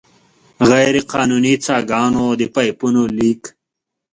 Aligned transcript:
غیرقانوني 0.69 1.53
څاګانو، 1.65 2.25
د 2.39 2.41
پایپونو 2.53 3.03
لیک. 3.17 3.41